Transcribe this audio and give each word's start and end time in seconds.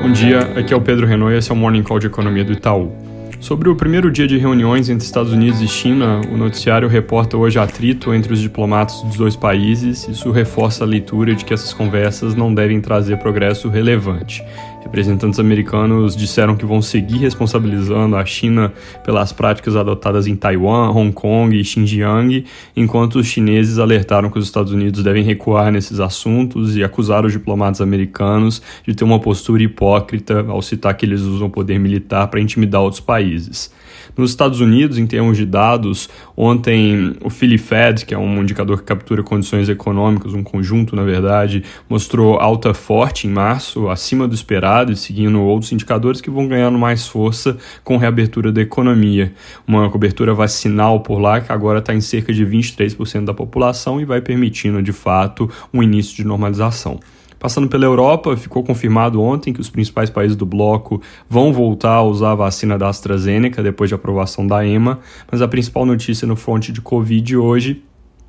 Bom 0.00 0.10
dia, 0.10 0.40
aqui 0.56 0.72
é 0.72 0.76
o 0.76 0.80
Pedro 0.80 1.06
Renault 1.06 1.34
e 1.34 1.38
esse 1.38 1.50
é 1.50 1.54
o 1.54 1.56
Morning 1.56 1.82
Call 1.82 1.98
de 1.98 2.06
Economia 2.06 2.42
do 2.42 2.54
Itaú. 2.54 2.90
Sobre 3.38 3.68
o 3.68 3.76
primeiro 3.76 4.10
dia 4.10 4.26
de 4.26 4.38
reuniões 4.38 4.88
entre 4.88 5.04
Estados 5.04 5.30
Unidos 5.30 5.60
e 5.60 5.68
China, 5.68 6.22
o 6.32 6.38
noticiário 6.38 6.88
reporta 6.88 7.36
hoje 7.36 7.58
atrito 7.58 8.14
entre 8.14 8.32
os 8.32 8.40
diplomatas 8.40 9.02
dos 9.02 9.16
dois 9.16 9.36
países. 9.36 10.08
Isso 10.08 10.30
reforça 10.30 10.84
a 10.84 10.86
leitura 10.86 11.34
de 11.34 11.44
que 11.44 11.52
essas 11.52 11.74
conversas 11.74 12.34
não 12.34 12.54
devem 12.54 12.80
trazer 12.80 13.18
progresso 13.18 13.68
relevante. 13.68 14.42
Representantes 14.82 15.38
americanos 15.38 16.16
disseram 16.16 16.56
que 16.56 16.64
vão 16.64 16.80
seguir 16.80 17.18
responsabilizando 17.18 18.16
a 18.16 18.24
China 18.24 18.72
pelas 19.04 19.32
práticas 19.32 19.76
adotadas 19.76 20.26
em 20.26 20.34
Taiwan, 20.34 20.90
Hong 20.90 21.12
Kong 21.12 21.54
e 21.58 21.62
Xinjiang, 21.62 22.44
enquanto 22.74 23.16
os 23.16 23.26
chineses 23.26 23.78
alertaram 23.78 24.30
que 24.30 24.38
os 24.38 24.46
Estados 24.46 24.72
Unidos 24.72 25.02
devem 25.02 25.22
recuar 25.22 25.70
nesses 25.70 26.00
assuntos 26.00 26.76
e 26.76 26.82
acusaram 26.82 27.26
os 27.26 27.32
diplomatas 27.32 27.80
americanos 27.80 28.62
de 28.86 28.94
ter 28.94 29.04
uma 29.04 29.20
postura 29.20 29.62
hipócrita 29.62 30.44
ao 30.48 30.62
citar 30.62 30.96
que 30.96 31.04
eles 31.04 31.20
usam 31.20 31.48
o 31.48 31.50
poder 31.50 31.78
militar 31.78 32.26
para 32.28 32.40
intimidar 32.40 32.80
outros 32.80 33.00
países. 33.00 33.70
Nos 34.16 34.30
Estados 34.30 34.60
Unidos, 34.60 34.98
em 34.98 35.06
termos 35.06 35.36
de 35.36 35.46
dados, 35.46 36.08
ontem 36.36 37.14
o 37.22 37.30
Philly 37.30 37.58
Fed, 37.58 38.04
que 38.04 38.14
é 38.14 38.18
um 38.18 38.42
indicador 38.42 38.78
que 38.78 38.84
captura 38.84 39.22
condições 39.22 39.68
econômicas, 39.68 40.34
um 40.34 40.42
conjunto, 40.42 40.96
na 40.96 41.02
verdade, 41.02 41.62
mostrou 41.88 42.38
alta 42.38 42.74
forte 42.74 43.26
em 43.26 43.30
março, 43.30 43.88
acima 43.88 44.26
do 44.26 44.34
esperado, 44.34 44.69
e 44.92 44.96
seguindo 44.96 45.42
outros 45.42 45.72
indicadores 45.72 46.20
que 46.20 46.30
vão 46.30 46.46
ganhando 46.46 46.78
mais 46.78 47.06
força 47.06 47.56
com 47.82 47.96
reabertura 47.96 48.52
da 48.52 48.62
economia. 48.62 49.32
Uma 49.66 49.90
cobertura 49.90 50.32
vacinal 50.32 51.00
por 51.00 51.18
lá 51.18 51.40
que 51.40 51.52
agora 51.52 51.80
está 51.80 51.92
em 51.92 52.00
cerca 52.00 52.32
de 52.32 52.46
23% 52.46 53.24
da 53.24 53.34
população 53.34 54.00
e 54.00 54.04
vai 54.04 54.20
permitindo, 54.20 54.82
de 54.82 54.92
fato, 54.92 55.50
um 55.74 55.82
início 55.82 56.16
de 56.16 56.24
normalização. 56.24 57.00
Passando 57.40 57.68
pela 57.68 57.86
Europa, 57.86 58.36
ficou 58.36 58.62
confirmado 58.62 59.20
ontem 59.20 59.50
que 59.50 59.62
os 59.62 59.70
principais 59.70 60.10
países 60.10 60.36
do 60.36 60.44
bloco 60.44 61.00
vão 61.26 61.54
voltar 61.54 61.94
a 61.94 62.02
usar 62.02 62.32
a 62.32 62.34
vacina 62.34 62.78
da 62.78 62.88
AstraZeneca 62.88 63.62
depois 63.62 63.88
de 63.88 63.94
aprovação 63.94 64.46
da 64.46 64.64
EMA, 64.64 65.00
mas 65.32 65.40
a 65.40 65.48
principal 65.48 65.86
notícia 65.86 66.28
no 66.28 66.36
fronte 66.36 66.70
de 66.70 66.82
Covid 66.82 67.38
hoje 67.38 67.82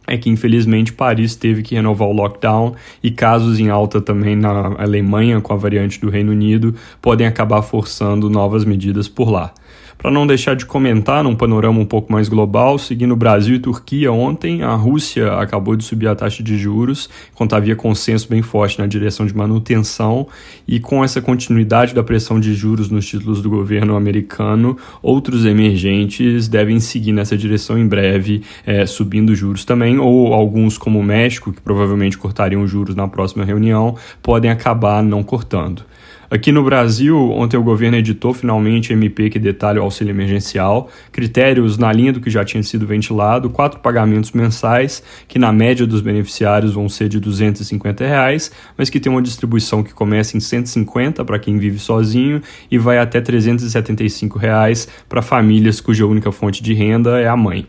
é 0.07 0.17
que 0.17 0.29
infelizmente 0.29 0.93
Paris 0.93 1.35
teve 1.35 1.61
que 1.61 1.75
renovar 1.75 2.07
o 2.07 2.13
lockdown 2.13 2.75
e 3.01 3.11
casos 3.11 3.59
em 3.59 3.69
alta 3.69 4.01
também 4.01 4.35
na 4.35 4.75
Alemanha 4.77 5.39
com 5.41 5.53
a 5.53 5.55
variante 5.55 5.99
do 5.99 6.09
Reino 6.09 6.31
Unido 6.31 6.75
podem 7.01 7.27
acabar 7.27 7.61
forçando 7.61 8.29
novas 8.29 8.65
medidas 8.65 9.07
por 9.07 9.29
lá. 9.29 9.53
Para 10.01 10.09
não 10.09 10.25
deixar 10.25 10.55
de 10.55 10.65
comentar 10.65 11.23
num 11.23 11.35
panorama 11.35 11.79
um 11.79 11.85
pouco 11.85 12.11
mais 12.11 12.27
global, 12.27 12.79
seguindo 12.79 13.15
Brasil 13.15 13.53
e 13.53 13.59
Turquia, 13.59 14.11
ontem 14.11 14.63
a 14.63 14.73
Rússia 14.73 15.33
acabou 15.33 15.75
de 15.75 15.83
subir 15.83 16.07
a 16.07 16.15
taxa 16.15 16.41
de 16.41 16.57
juros, 16.57 17.07
enquanto 17.31 17.53
havia 17.53 17.75
consenso 17.75 18.27
bem 18.27 18.41
forte 18.41 18.79
na 18.79 18.87
direção 18.87 19.27
de 19.27 19.37
manutenção, 19.37 20.27
e 20.67 20.79
com 20.79 21.03
essa 21.03 21.21
continuidade 21.21 21.93
da 21.93 22.01
pressão 22.01 22.39
de 22.39 22.51
juros 22.55 22.89
nos 22.89 23.05
títulos 23.05 23.43
do 23.43 23.49
governo 23.51 23.95
americano, 23.95 24.75
outros 25.03 25.45
emergentes 25.45 26.47
devem 26.47 26.79
seguir 26.79 27.11
nessa 27.11 27.37
direção 27.37 27.77
em 27.77 27.85
breve, 27.85 28.41
é, 28.65 28.87
subindo 28.87 29.35
juros 29.35 29.63
também, 29.63 29.99
ou 29.99 30.33
alguns, 30.33 30.79
como 30.79 30.97
o 30.97 31.03
México, 31.03 31.53
que 31.53 31.61
provavelmente 31.61 32.17
cortariam 32.17 32.65
juros 32.65 32.95
na 32.95 33.07
próxima 33.07 33.45
reunião, 33.45 33.95
podem 34.23 34.49
acabar 34.49 35.03
não 35.03 35.21
cortando. 35.21 35.83
Aqui 36.31 36.49
no 36.49 36.63
Brasil, 36.63 37.17
ontem 37.31 37.57
o 37.57 37.61
governo 37.61 37.97
editou 37.97 38.33
finalmente 38.33 38.93
MP 38.93 39.29
que 39.29 39.37
detalha 39.37 39.81
o 39.81 39.83
auxílio 39.83 40.11
emergencial, 40.11 40.89
critérios 41.11 41.77
na 41.77 41.91
linha 41.91 42.13
do 42.13 42.21
que 42.21 42.29
já 42.29 42.45
tinha 42.45 42.63
sido 42.63 42.87
ventilado, 42.87 43.49
quatro 43.49 43.81
pagamentos 43.81 44.31
mensais, 44.31 45.03
que 45.27 45.37
na 45.37 45.51
média 45.51 45.85
dos 45.85 45.99
beneficiários 45.99 46.73
vão 46.73 46.87
ser 46.87 47.09
de 47.09 47.19
250 47.19 48.07
reais, 48.07 48.49
mas 48.77 48.89
que 48.89 48.97
tem 48.97 49.11
uma 49.11 49.21
distribuição 49.21 49.83
que 49.83 49.93
começa 49.93 50.37
em 50.37 50.39
150 50.39 51.25
para 51.25 51.37
quem 51.37 51.57
vive 51.57 51.79
sozinho 51.79 52.41
e 52.71 52.77
vai 52.77 52.97
até 52.97 53.19
375 53.19 54.39
reais 54.39 54.87
para 55.09 55.21
famílias 55.21 55.81
cuja 55.81 56.05
única 56.05 56.31
fonte 56.31 56.63
de 56.63 56.73
renda 56.73 57.19
é 57.19 57.27
a 57.27 57.35
mãe. 57.35 57.67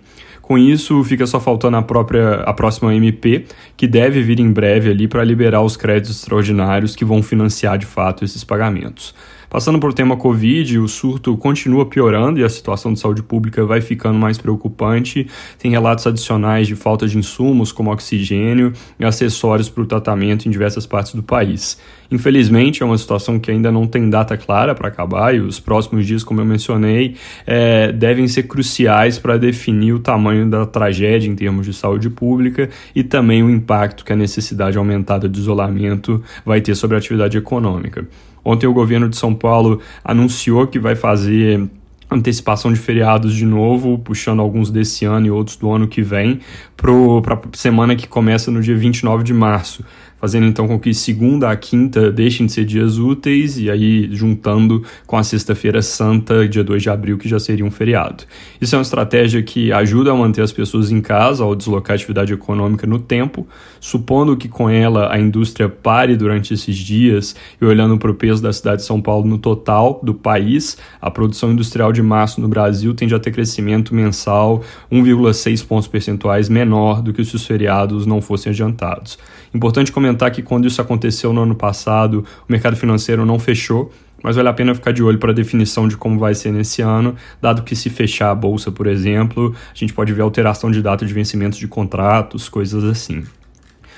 Com 0.53 0.59
isso, 0.59 1.03
fica 1.03 1.27
só 1.27 1.41
faltando 1.41 1.79
a 1.79 1.83
própria 1.83 2.43
a 2.43 2.53
próxima 2.53 2.95
MP, 2.95 3.47
que 3.75 3.87
deve 3.87 4.21
vir 4.21 4.39
em 4.39 4.53
breve 4.53 4.91
ali 4.91 5.09
para 5.09 5.25
liberar 5.25 5.63
os 5.63 5.79
créditos 5.79 6.19
extraordinários 6.19 6.95
que 6.95 7.07
vão 7.07 7.23
financiar 7.23 7.79
de 7.79 7.87
fato 7.87 8.23
esses 8.23 8.45
pagamentos. 8.45 9.15
Passando 9.53 9.79
por 9.79 9.93
tema 9.93 10.17
Covid, 10.17 10.79
o 10.79 10.89
surto 10.89 11.37
continua 11.37 11.85
piorando 11.85 12.41
e 12.41 12.43
a 12.43 12.49
situação 12.49 12.91
de 12.95 12.99
saúde 12.99 13.23
pública 13.23 13.67
vai 13.67 13.83
ficando 13.83 14.19
mais 14.19 14.39
preocupante. 14.39 15.27
Tem 15.59 15.71
relatos 15.71 16.07
adicionais 16.07 16.67
de 16.67 16.75
falta 16.75 17.07
de 17.07 17.19
insumos, 17.19 17.71
como 17.71 17.93
oxigênio 17.93 18.73
e 18.99 19.05
acessórios 19.05 19.69
para 19.69 19.83
o 19.83 19.87
tratamento 19.87 20.49
em 20.49 20.51
diversas 20.51 20.87
partes 20.87 21.15
do 21.15 21.23
país. 21.23 21.79
Infelizmente, 22.11 22.83
é 22.83 22.87
uma 22.87 22.97
situação 22.97 23.39
que 23.39 23.51
ainda 23.51 23.71
não 23.71 23.87
tem 23.87 24.09
data 24.09 24.39
clara 24.39 24.75
para 24.75 24.89
acabar 24.89 25.35
e 25.35 25.41
os 25.41 25.61
próximos 25.61 26.07
dias, 26.07 26.25
como 26.25 26.41
eu 26.41 26.47
mencionei, 26.47 27.17
é, 27.47 27.93
devem 27.93 28.27
ser 28.29 28.45
cruciais 28.45 29.19
para 29.19 29.37
definir 29.37 29.93
o 29.93 29.99
tamanho 29.99 30.49
da 30.49 30.65
tragédia 30.65 31.29
em 31.29 31.37
termos 31.37 31.67
de 31.67 31.75
saúde 31.75 32.09
pública 32.09 32.71
e 32.95 33.05
também 33.05 33.43
o 33.43 33.51
impacto 33.51 34.03
que 34.03 34.15
a 34.15 34.17
necessidade 34.17 34.79
aumentada 34.79 35.29
de 35.29 35.39
isolamento 35.39 36.23
vai 36.43 36.63
ter 36.63 36.75
sobre 36.75 36.97
a 36.97 36.99
atividade 36.99 37.37
econômica. 37.37 38.09
Ontem 38.45 38.67
o 38.67 38.73
governo 38.73 39.09
de 39.09 39.17
São 39.17 39.35
Paulo 39.35 39.81
anunciou 40.05 40.67
que 40.67 40.79
vai 40.79 40.95
fazer 40.95 41.69
antecipação 42.11 42.73
de 42.73 42.79
feriados 42.79 43.35
de 43.35 43.47
novo, 43.47 43.99
puxando 43.99 44.41
alguns 44.41 44.71
desse 44.71 45.05
ano 45.05 45.27
e 45.27 45.31
outros 45.31 45.57
do 45.57 45.71
ano 45.71 45.89
que 45.89 46.03
vem, 46.03 46.41
para 46.77 46.93
a 47.35 47.41
semana 47.55 47.97
que 47.97 48.07
começa 48.07 48.51
no 48.51 48.61
dia 48.61 48.77
29 48.77 49.25
de 49.25 49.33
março 49.33 49.85
fazendo 50.23 50.47
então 50.47 50.69
com 50.69 50.79
que 50.79 50.95
segunda 50.95 51.51
a 51.51 51.57
quinta 51.57 52.13
deixem 52.13 52.47
de 52.47 52.53
ser 52.53 52.65
dias 52.65 52.97
úteis 52.97 53.59
e 53.59 53.69
aí 53.69 54.09
juntando 54.13 54.85
com 55.05 55.17
a 55.17 55.25
sexta-feira 55.25 55.83
santa, 55.83 56.49
dia 56.49 56.63
2 56.63 56.81
de 56.81 56.89
abril, 56.89 57.19
que 57.19 57.29
já 57.29 57.41
seria 57.41 57.65
um 57.65 57.73
feriado. 57.73 58.23
Isso 58.61 58.73
é 58.77 58.79
uma 58.79 58.83
estratégia 58.83 59.43
que 59.43 59.73
ajuda 59.73 60.13
a 60.13 60.15
manter 60.15 60.43
as 60.43 60.53
pessoas 60.53 60.93
em 60.93 61.01
casa 61.01 61.43
ao 61.43 61.57
deslocar 61.57 61.95
a 61.95 61.97
atividade 61.97 62.33
econômica 62.33 62.87
no 62.87 63.01
tempo, 63.01 63.49
supondo 63.81 64.37
que 64.37 64.49
com 64.49 64.71
ela 64.71 65.13
a 65.13 65.19
indústria 65.19 65.69
pare 65.69 66.15
durante 66.17 66.55
esses 66.55 66.77
dias 66.77 67.35
e 67.61 67.65
olhando 67.65 67.99
para 67.99 68.13
o 68.13 68.15
peso 68.15 68.41
da 68.41 68.53
cidade 68.53 68.83
de 68.83 68.87
São 68.87 69.03
Paulo 69.03 69.27
no 69.27 69.39
total 69.39 69.99
do 70.05 70.15
país, 70.15 70.79
a 71.01 71.11
produção 71.11 71.51
industrial 71.51 71.93
de 71.93 72.01
março 72.01 72.41
no 72.41 72.47
Brasil 72.47 72.95
tende 72.95 73.13
a 73.13 73.19
ter 73.19 73.33
crescimento 73.33 73.93
mensal 73.93 74.63
1,6 74.89 75.67
pontos 75.67 75.89
percentuais 75.89 76.49
menor 76.49 77.03
do 77.03 77.13
que 77.13 77.25
se 77.25 77.35
os 77.35 77.45
feriados 77.45 78.07
não 78.07 78.21
fossem 78.21 78.51
adiantados. 78.51 79.19
Importante 79.53 79.91
comentar 79.91 80.12
comentar 80.13 80.31
que 80.31 80.43
quando 80.43 80.67
isso 80.67 80.81
aconteceu 80.81 81.33
no 81.33 81.43
ano 81.43 81.55
passado, 81.55 82.25
o 82.49 82.53
mercado 82.53 82.77
financeiro 82.77 83.25
não 83.25 83.39
fechou, 83.39 83.91
mas 84.23 84.37
vale 84.37 84.49
a 84.49 84.53
pena 84.53 84.75
ficar 84.75 84.93
de 84.93 85.03
olho 85.03 85.19
para 85.19 85.33
a 85.33 85.35
definição 85.35 85.89
de 85.89 85.97
como 85.97 86.19
vai 86.19 86.35
ser 86.35 86.53
nesse 86.53 86.83
ano, 86.83 87.17
dado 87.41 87.63
que 87.63 87.75
se 87.75 87.91
fechar 87.91 88.31
a 88.31 88.35
bolsa, 88.35 88.71
por 88.71 88.87
exemplo, 88.87 89.55
a 89.73 89.77
gente 89.77 89.93
pode 89.93 90.13
ver 90.13 90.23
alteração 90.23 90.71
de 90.71 90.81
data 90.81 91.05
de 91.05 91.13
vencimento 91.13 91.59
de 91.59 91.67
contratos, 91.67 92.49
coisas 92.49 92.85
assim. 92.85 93.25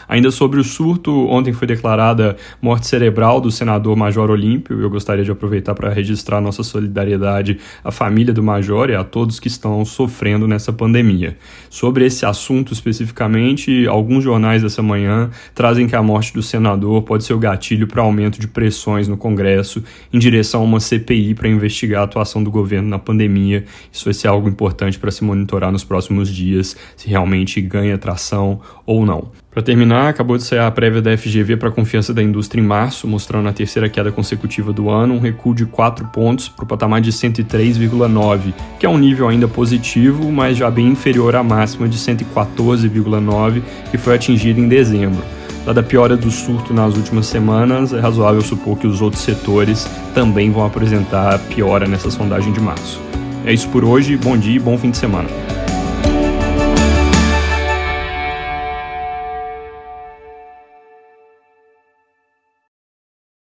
Ainda 0.08 0.30
sobre 0.30 0.60
o 0.60 0.64
surto, 0.64 1.28
ontem 1.28 1.52
foi 1.52 1.66
declarada 1.66 2.36
morte 2.60 2.86
cerebral 2.86 3.40
do 3.40 3.50
senador 3.50 3.96
Major 3.96 4.30
Olímpio. 4.30 4.80
Eu 4.80 4.90
gostaria 4.90 5.24
de 5.24 5.30
aproveitar 5.30 5.74
para 5.74 5.90
registrar 5.90 6.40
nossa 6.40 6.62
solidariedade 6.62 7.58
à 7.82 7.90
família 7.90 8.32
do 8.32 8.42
Major 8.42 8.90
e 8.90 8.94
a 8.94 9.04
todos 9.04 9.40
que 9.40 9.48
estão 9.48 9.84
sofrendo 9.84 10.46
nessa 10.46 10.72
pandemia. 10.72 11.36
Sobre 11.70 12.04
esse 12.04 12.26
assunto 12.26 12.72
especificamente, 12.72 13.86
alguns 13.86 14.24
jornais 14.24 14.62
dessa 14.62 14.82
manhã 14.82 15.30
trazem 15.54 15.86
que 15.86 15.96
a 15.96 16.02
morte 16.02 16.32
do 16.32 16.42
senador 16.42 17.02
pode 17.02 17.24
ser 17.24 17.34
o 17.34 17.38
gatilho 17.38 17.86
para 17.86 18.02
aumento 18.02 18.40
de 18.40 18.48
pressões 18.48 19.08
no 19.08 19.16
Congresso 19.16 19.82
em 20.12 20.18
direção 20.18 20.60
a 20.60 20.64
uma 20.64 20.80
CPI 20.80 21.34
para 21.34 21.48
investigar 21.48 22.02
a 22.02 22.04
atuação 22.04 22.42
do 22.42 22.50
governo 22.50 22.88
na 22.88 22.98
pandemia. 22.98 23.64
Isso 23.92 24.04
vai 24.04 24.14
ser 24.14 24.28
algo 24.28 24.48
importante 24.48 24.98
para 24.98 25.10
se 25.10 25.24
monitorar 25.24 25.72
nos 25.72 25.84
próximos 25.84 26.28
dias, 26.28 26.76
se 26.96 27.08
realmente 27.08 27.60
ganha 27.60 27.98
tração 27.98 28.60
ou 28.86 29.04
não. 29.04 29.30
Para 29.54 29.62
terminar, 29.62 30.08
acabou 30.08 30.36
de 30.36 30.42
sair 30.42 30.58
a 30.58 30.68
prévia 30.68 31.00
da 31.00 31.16
FGV 31.16 31.56
para 31.56 31.68
a 31.68 31.72
confiança 31.72 32.12
da 32.12 32.20
indústria 32.20 32.60
em 32.60 32.64
março, 32.64 33.06
mostrando 33.06 33.48
a 33.48 33.52
terceira 33.52 33.88
queda 33.88 34.10
consecutiva 34.10 34.72
do 34.72 34.90
ano, 34.90 35.14
um 35.14 35.20
recuo 35.20 35.54
de 35.54 35.64
4 35.64 36.08
pontos 36.08 36.48
para 36.48 36.64
o 36.64 36.66
patamar 36.66 37.00
de 37.00 37.12
103,9, 37.12 38.52
que 38.80 38.84
é 38.84 38.88
um 38.88 38.98
nível 38.98 39.28
ainda 39.28 39.46
positivo, 39.46 40.32
mas 40.32 40.56
já 40.56 40.68
bem 40.68 40.88
inferior 40.88 41.36
à 41.36 41.42
máxima 41.44 41.88
de 41.88 41.96
114,9 41.96 43.62
que 43.92 43.96
foi 43.96 44.16
atingida 44.16 44.58
em 44.58 44.66
dezembro. 44.66 45.22
Dada 45.64 45.82
a 45.82 45.84
piora 45.84 46.16
do 46.16 46.32
surto 46.32 46.74
nas 46.74 46.96
últimas 46.96 47.26
semanas, 47.26 47.92
é 47.92 48.00
razoável 48.00 48.42
supor 48.42 48.76
que 48.76 48.88
os 48.88 49.00
outros 49.00 49.22
setores 49.22 49.88
também 50.16 50.50
vão 50.50 50.66
apresentar 50.66 51.38
piora 51.38 51.86
nessa 51.86 52.10
sondagem 52.10 52.52
de 52.52 52.60
março. 52.60 53.00
É 53.46 53.52
isso 53.52 53.68
por 53.68 53.84
hoje, 53.84 54.16
bom 54.16 54.36
dia 54.36 54.56
e 54.56 54.58
bom 54.58 54.76
fim 54.76 54.90
de 54.90 54.96
semana. 54.96 55.28